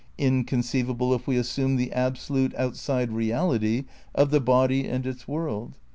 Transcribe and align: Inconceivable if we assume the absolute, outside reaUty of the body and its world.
Inconceivable 0.17 1.13
if 1.13 1.27
we 1.27 1.37
assume 1.37 1.75
the 1.75 1.93
absolute, 1.93 2.55
outside 2.55 3.11
reaUty 3.11 3.85
of 4.15 4.31
the 4.31 4.39
body 4.41 4.87
and 4.87 5.05
its 5.05 5.27
world. 5.27 5.77